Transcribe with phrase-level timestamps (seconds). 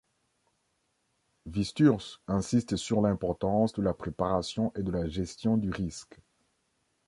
[1.45, 6.19] Viesturs insiste sur l’importance de la préparation et de la gestion du risque.